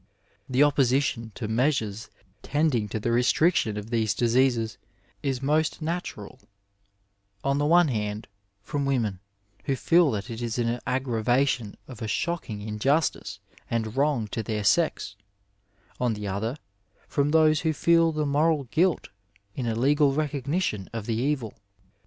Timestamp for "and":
13.69-13.95